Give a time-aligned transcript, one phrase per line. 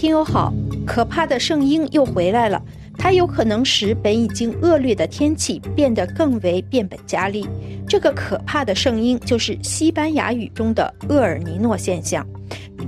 [0.00, 0.50] 听友好，
[0.86, 2.58] 可怕的圣婴又回来了，
[2.96, 7.46] 它有可能使本已经恶劣的天气变得更为变本加厉。
[7.86, 12.26] 这个可怕的圣婴就是西班牙语中的厄尔尼诺现象。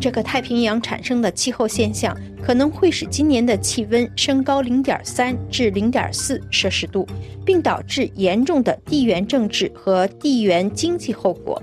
[0.00, 7.06] 这个太平洋产生的气候现象可能会使今年的气温升高零点三至零点四摄氏度，
[7.44, 11.62] 并导致严重的地缘政治和地缘经济后果。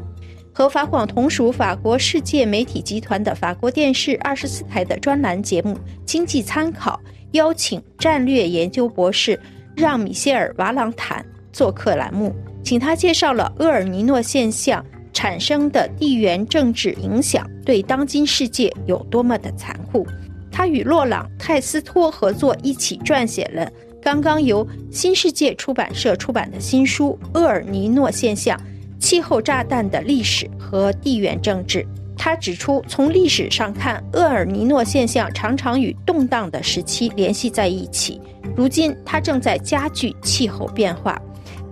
[0.60, 5.74] 和法广同属法国世界媒体集团的法国电视二十四台的专栏节目
[6.06, 7.00] 《经济参考》
[7.32, 9.40] 邀请战略研究博士
[9.74, 20.06] 让·米歇尔·瓦朗坦做客栏目，请他介绍了厄尔尼诺现象产生的地缘政治影响对当今世界有多么的残酷。
[20.52, 23.72] 他与洛朗·泰斯托合作，一起撰写了
[24.02, 28.58] 刚刚由新世界出版社出版的新书《厄尔尼诺现象》。
[29.00, 31.88] 气候炸弹的历史和地缘政治。
[32.18, 38.20] 他指出，从历史上看，厄尔尼诺现象常常与动荡的时期联系在一起。
[38.58, 41.18] 如今，它正在加剧气候变化。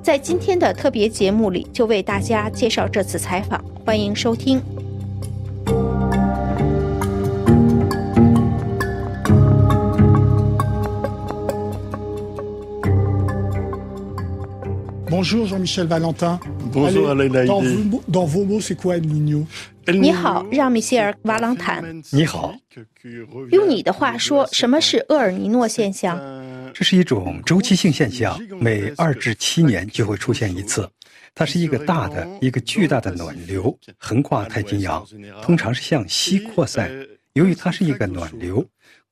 [0.01, 4.61] 在今天的特别节目里，就为大家介绍这次采访，欢迎收听。
[15.27, 16.39] Bonjour Jean-Michel Valentin.
[16.71, 17.27] Bonjour Alain.
[18.07, 19.45] Dans vos mots, c'est quoi El Nino？
[19.85, 21.83] 你好，让米歇尔·瓦朗坦。
[22.13, 22.55] 你好。
[23.51, 26.17] 用你的话说，什么是厄尔尼诺现象？
[26.73, 30.89] 这是一种周期性现象，每二至七年就会出现一次。
[31.35, 35.05] 它是一个大的、一个巨大的暖流，横跨太平洋，
[35.41, 36.89] 通常是向西扩散。
[37.33, 38.65] 由于它是一个暖流。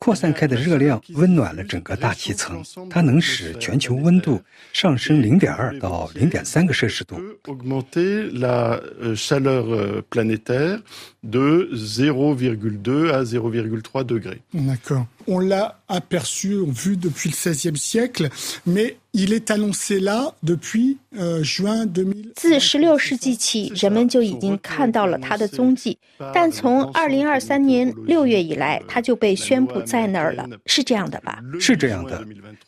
[0.04, 4.40] 扩散开的热量温暖了整个大气层，它能使全球温度
[4.72, 7.20] 上升零点二到零点三个摄氏度。
[7.44, 10.80] augmenter la euh, chaleur euh, planétaire
[11.22, 14.40] de 0,2 à 0,3 degrés.
[14.54, 15.06] D'accord.
[15.26, 18.30] On l'a aperçu, vu depuis le XVIe siècle,
[18.64, 22.33] mais il est annoncé là depuis euh, juin 2000.
[22.35, 25.97] 自十六世纪起，人们就已经看到了它的踪迹，
[26.33, 31.39] 但从二零二三年六月以来，它就被宣布在那儿了，是这样的吧？
[31.61, 32.21] 是这样的，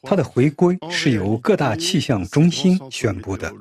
[0.04, 3.52] 它的回归是由各大气象中心宣布的。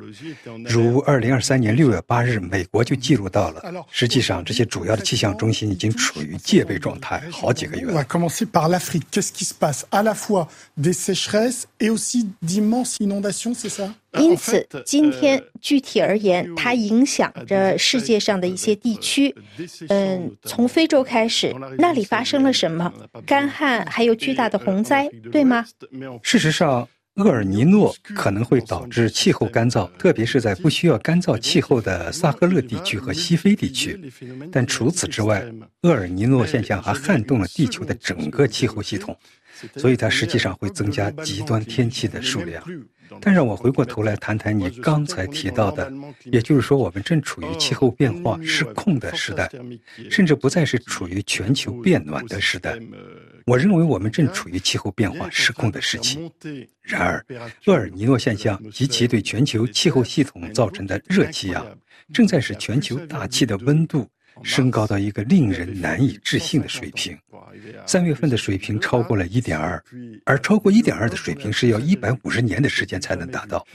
[0.65, 3.85] 如二零二三年六月八日，美国就记录到了。
[3.91, 7.93] 实际上，这些主要的气象中心已经处于戒备状态好几个月
[14.19, 19.35] 因此，今天具体而言，它影响着世界上的一些地区。
[19.89, 22.93] 嗯，从非洲开始，那里发生了什么？
[23.27, 25.67] 干旱，还有巨大的洪灾，对吗？
[26.23, 33.99] 事实上，厄尔尼诺可能会导致气候干燥，特别是在不需要干燥气候的萨赫勒地区和西非地区。
[34.51, 35.45] 但除此之外，
[35.83, 39.17] 厄尔尼诺现象还撼动了地球的整个气候系统，
[39.77, 42.63] 所以它实际上会增加极端天气的数量。
[43.21, 45.93] 但让我回过头来谈谈你刚才提到的，
[46.25, 49.49] 也就是说，我们正处于气候变化失控的时代，
[50.11, 52.77] 甚至不再是处于全球变暖的时代。
[53.47, 56.29] 我认为我们正处于气候变化失控的时期。
[56.83, 57.25] 然而，
[57.67, 61.65] 厄尔尼诺现象及其对全球气候系统造成的热气压，
[62.13, 64.09] 正在使全球大气的温度
[64.43, 67.17] 升高到一个令人难以置信的水平。
[67.87, 69.83] 三月份的水平超过了一点二，
[70.25, 73.67] 而超过一点二的水平是要一百五十年的时间才能达到。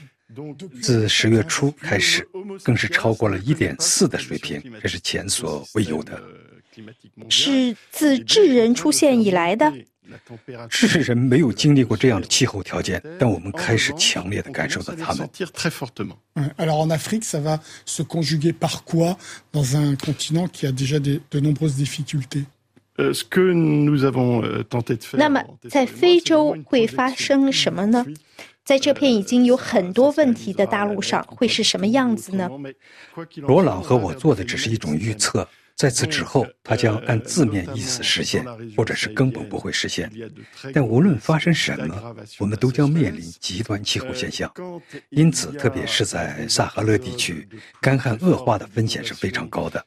[0.80, 2.26] 自十月初开始，
[2.62, 6.22] 更是超过了一点四的水平，这是前所未有的。
[7.28, 9.70] 是自智人出现以来的。
[10.68, 15.26] 世人没有经历过这样的气候条件，但我们开始强烈的感受到它们。
[15.26, 16.16] sentir très fortement.
[16.34, 16.50] Ouais.
[16.56, 19.16] Alors en Afrique, ça va se conjuguer par quoi
[19.52, 22.44] dans un continent qui a déjà des- de nombreuses difficultés
[22.98, 25.18] Euh, ce que nous avons euh, tenté de faire.
[25.18, 28.04] 那么在非洲会发生什么呢？
[28.66, 32.50] 在这片已经有很多问题的大陆上，会是什么样子呢？
[33.36, 38.44] 罗朗和我做的只是一种预测，在此之后，它将按字面意思实现，
[38.76, 40.10] 或者是根本不会实现。
[40.72, 44.52] 但无论发生什么，我们都将面临极端气候现象。
[45.10, 47.48] 因此，特别是在萨哈勒地区，
[47.80, 49.84] 干旱恶化的风险是非常高的。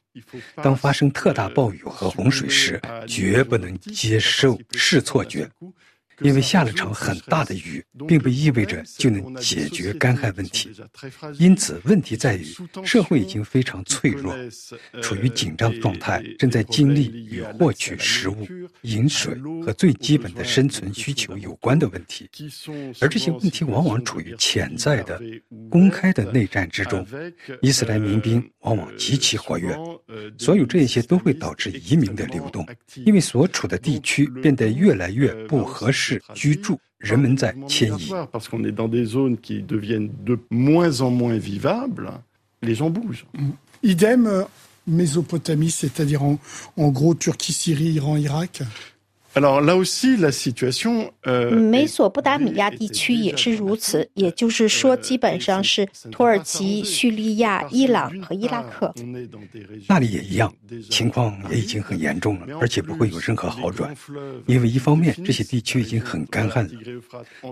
[0.62, 5.48] 当发生特大暴雨和洪水时，绝不能接受视错觉。
[6.20, 10.70] 因为下了场很大的雨，并不意味着就能解决干旱问题。
[11.38, 12.44] 因此，问题在于
[12.84, 14.34] 社会已经非常脆弱，
[15.02, 18.46] 处于紧张状态，正在经历与获取食物、
[18.82, 19.34] 饮水
[19.64, 22.28] 和最基本的生存需求有关的问题。
[23.00, 25.20] 而这些问题往往处于潜在的、
[25.68, 27.06] 公开的内战之中。
[27.60, 29.76] 伊斯兰民兵往往极其活跃，
[30.38, 32.66] 所有这些都会导致移民的流动，
[33.04, 36.05] 因为所处的地区变得越来越不合适。
[36.05, 38.11] 是居住，人们在迁移。
[38.31, 42.11] Parce qu'on est dans des zones qui deviennent de moins en moins vivables,
[42.61, 43.25] les gens bougent.
[43.81, 44.45] Idem
[44.85, 46.39] Mésopotamie, c'est-à-dire en,
[46.75, 48.63] en gros Turquie, Syrie, Iran, Irak.
[51.70, 58.94] 美索不达米亚地区也是如此，也就是说，基本上是土耳其、叙利亚、伊朗和伊拉克。
[59.86, 60.50] 那里也一样，
[60.88, 63.94] 情况也已经很严重了，而且不会有任何好转。
[64.46, 66.72] 因为一方面，这些地区已经很干旱了；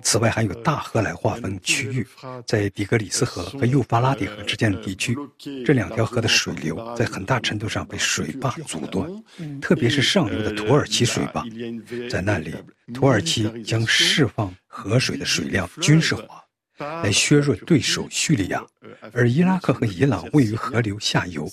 [0.02, 2.06] 此外，还有大河来划分区域，
[2.46, 5.14] 在底格里斯河和幼发拉底河之间的地区，
[5.66, 9.06] 这两条河的水流在很大程度上被水坝阻断，
[9.60, 11.44] 特别是上游的土耳其水坝。
[12.10, 12.54] 在那里，
[12.92, 16.44] 土耳其将释放河水的水量军事化，
[16.78, 18.64] 来削弱对手叙利亚，
[19.12, 21.48] 而伊拉克和伊朗位于河流下游，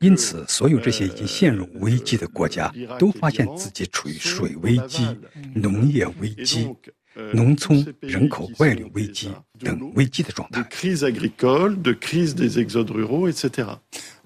[0.00, 5.06] 因此，所有这些已经陷入危机的国家都发现自己处于水危机、
[5.54, 6.74] 农业危机、
[7.32, 10.66] 农村人口外流危机等危机的状态。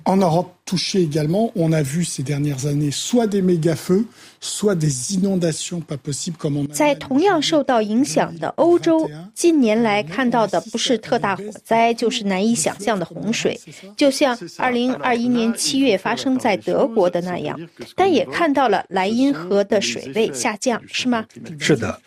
[0.09, 4.07] En Europe touchée également, on a vu ces dernières années soit des méga-feux,
[4.41, 13.59] soit des inondations pas possibles comme on a 在同样受到影响的欧洲，近年来看到的不是特大火灾，就是难以想象的洪水，
[13.97, 17.59] 就像2021年7月发生在德国的那样。
[17.97, 21.27] 但也看到了莱茵河的水位下降，是吗？
[21.59, 22.01] 是的，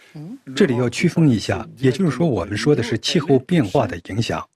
[0.56, 4.48] 这里要区分一下，也就是说，我们说的是气候变化的影响。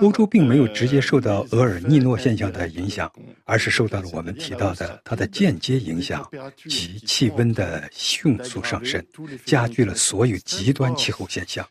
[0.00, 3.10] 欧洲并没有直接受到厄尔尼诺现象的影响，
[3.44, 6.28] 而是受到了我们提到的它的间接影响，
[6.68, 9.04] 即气温的迅速上升，
[9.44, 11.66] 加剧了所有极端气候现象。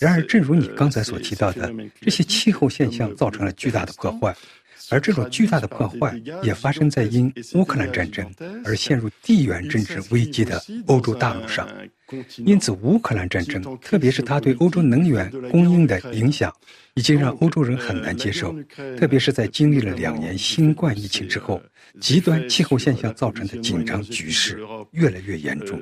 [0.00, 4.34] 然而，正如你刚才所提到的，这些气候现象造成了巨大的破坏。
[4.90, 8.28] 而这种巨大的破坏也发生在因乌克兰战争
[8.64, 11.68] 而陷入地缘政治危机的欧洲大陆上。
[12.44, 16.52] 因此，乌克兰战争，特别是它对欧洲能源供应的影响，
[16.94, 18.54] 已经让欧洲人很难接受。
[18.96, 21.60] 特别是在经历了两年新冠疫情之后，
[22.00, 24.60] 极端气候现象造成的紧张局势
[24.92, 25.80] 越来越严重，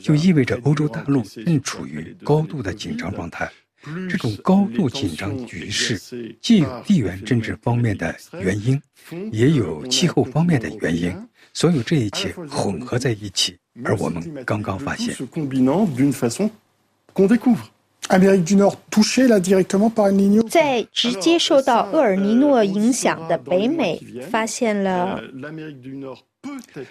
[0.00, 3.50] 就意味着欧洲大陆正处于高度的紧张状态。
[4.08, 5.98] 这种高度紧张局势，
[6.40, 8.80] 既有地缘政治方面的原因，
[9.32, 11.14] 也有气候方面的原因，
[11.52, 15.14] 所有这一切混合在一起，而我们刚刚发现。
[20.48, 24.00] 在直接受到厄尔尼诺影响的北美，
[24.30, 25.20] 发现了。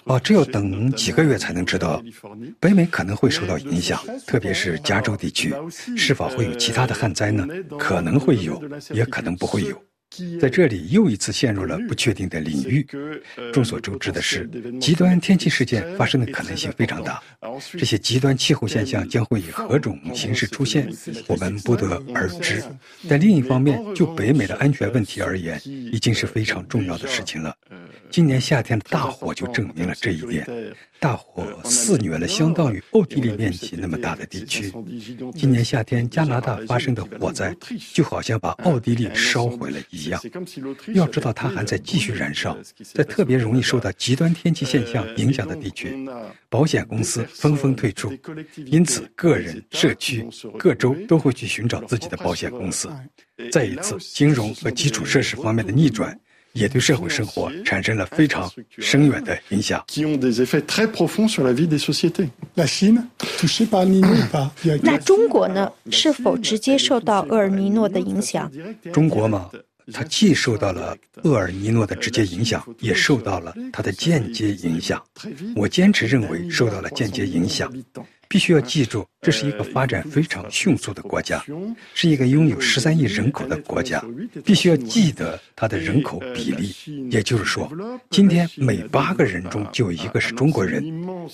[0.03, 2.03] 哦，只有等几个月才能知道，
[2.59, 3.97] 北美可能会受到影响，
[4.27, 5.53] 特别是加州地区，
[5.95, 7.47] 是否会有其他的旱灾呢？
[7.79, 8.61] 可能会有，
[8.91, 9.81] 也可能不会有。
[10.39, 12.85] 在这里又一次陷入了不确定的领域。
[13.53, 17.21] 众所周知的是，极端天气事件发生的可能性非常大。
[17.77, 20.89] 这些极端气候现象将会以何种形式出现，
[21.27, 22.63] 我们不得而知。
[23.07, 27.55] 但另一方面，就北美的安全问题而言，已经是非常重要的事情了。
[28.15, 30.47] 今年夏天的大火就证明了这一点。
[31.01, 34.71] 大火肆虐了相当于奥地利面积那么大的地区。
[35.33, 37.53] 今年夏天加拿大发生的火灾，
[37.93, 40.21] 就好像把奥地利烧毁了一样。
[40.93, 42.57] 要知道，它还在继续燃烧。
[42.93, 46.07] 在特别容易受到极端天气现象影响的地区，
[46.47, 48.17] 保险公司纷纷退出，
[48.65, 50.25] 因此个人、社区、
[50.57, 52.89] 各州都会去寻找自己的保险公司。
[53.51, 56.17] 再一次，金融和基础设施方面的逆转。
[56.55, 59.83] 也对社会生活产生了非常深远的影响。
[64.81, 65.71] 那中国呢？
[65.91, 68.49] 是否直接受到厄尔尼诺的影响？
[68.93, 69.51] 中国嘛，
[69.93, 75.03] 它既受到了厄尔尼诺的直接影响，也受到了它的间接影响。
[75.55, 77.71] 我坚持认为受到了间接影响。
[78.27, 81.43] 必须要记住，这是一个发展非常迅速的国家，
[81.93, 84.03] 是一个拥有十三亿人口的国家。
[84.43, 86.73] 必须要记得它的人口比例，
[87.09, 87.71] 也就是说，
[88.09, 90.83] 今天每八个人中就有一个是中国人。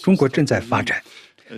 [0.01, 1.01] 中国正在发展，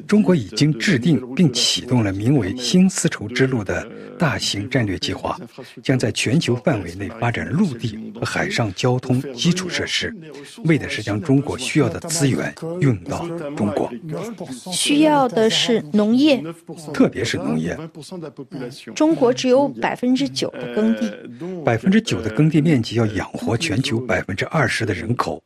[0.08, 5.40] 中国已经制定并启动了名为“新丝绸之路”的大型战略计划，
[5.82, 10.16] 将在全球范围内发展陆地和海上交通基础设施，
[10.66, 13.92] 为的是将中国需要的资源运到中国。
[14.72, 16.44] 需要的是农业，
[16.94, 17.78] 特别是农业。
[18.96, 21.12] 中国只有百分之九的耕地，
[21.66, 25.42] 百分之九的耕地面积要养活全球百分之二十的人口，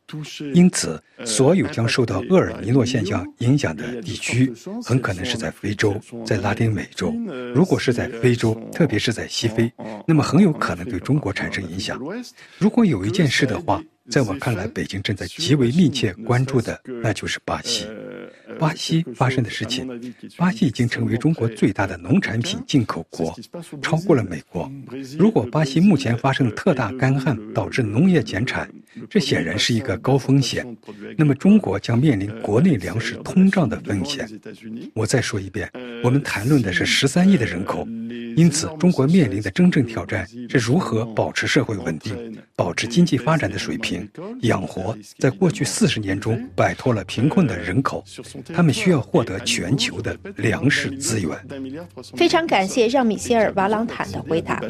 [0.54, 4.37] 因此，所有将受到厄尔尼诺现象影响的地区，
[4.84, 7.14] 很可能是在非洲，在拉丁美洲。
[7.54, 9.72] 如果是在非洲，特别是在西非，
[10.06, 12.00] 那么很有可能对中国产生影响。
[12.58, 17.86] 如果有一件事的话，在我看来，北京正在极为密切关注的，那就是巴西。
[18.58, 19.86] 巴西发生的事情，
[20.36, 23.34] 巴西已经成为中国最大的农产品进口国，
[23.82, 24.70] 超过了美国。
[25.18, 28.68] 如果巴西目前发生特大干旱，导致农业减产，
[29.08, 30.66] 这显然是一个高风险。
[31.16, 34.28] 那么中国将面临国内粮食通胀的风险。
[34.94, 35.70] 我再说一遍，
[36.02, 37.86] 我们谈论的是十三亿的人口。
[38.36, 44.08] 因此，中国面临的真正挑战是如何保持社会稳定、保持经济发展的水平、
[44.42, 48.04] 养活在过去四十年中摆脱了贫困的人口。
[48.54, 51.30] 他们需要获得全球的粮食资源。
[52.16, 54.62] 非常感谢让米歇尔·瓦朗坦的回答。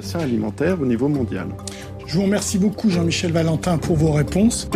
[2.09, 4.67] Je vous remercie beaucoup, Jean-Michel Valentin, pour vos réponses.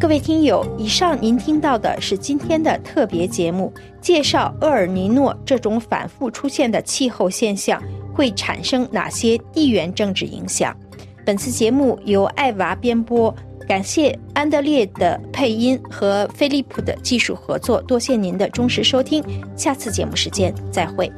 [0.00, 3.70] 各位听友，以上您听到的是今天的特别节目，
[4.00, 7.82] 介绍厄尔尼诺这种反复出现的气候现象
[8.14, 10.74] 会产生哪些地缘政治影响。
[11.22, 13.34] 本次节目由艾娃编播，
[13.68, 19.22] 感谢安德烈的配音和飞利浦的技术合作，多谢您的忠实收听，
[19.54, 21.12] 下次节目时间再会。